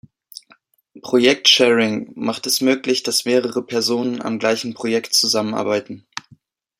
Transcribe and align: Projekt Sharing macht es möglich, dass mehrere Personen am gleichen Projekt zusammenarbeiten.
Projekt 1.03 1.47
Sharing 1.47 2.11
macht 2.15 2.47
es 2.47 2.59
möglich, 2.59 3.03
dass 3.03 3.25
mehrere 3.25 3.61
Personen 3.63 4.19
am 4.23 4.39
gleichen 4.39 4.73
Projekt 4.73 5.13
zusammenarbeiten. 5.13 6.07